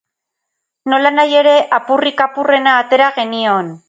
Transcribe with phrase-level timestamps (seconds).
[0.93, 3.71] Nolanahi ere, apurrik apurrena atera genion.